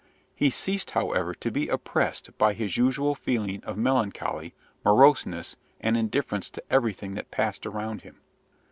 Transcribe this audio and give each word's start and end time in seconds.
He 0.33 0.49
ceased, 0.49 0.89
however, 0.89 1.35
to 1.35 1.51
be 1.51 1.67
oppressed 1.67 2.35
by 2.39 2.55
his 2.55 2.75
usual 2.75 3.13
feeling 3.13 3.63
of 3.65 3.77
melancholy, 3.77 4.55
moroseness, 4.83 5.57
and 5.79 5.95
indifference 5.95 6.49
to 6.49 6.63
everything 6.71 7.13
that 7.13 7.29
passed 7.29 7.67
around 7.67 8.01
him. 8.01 8.19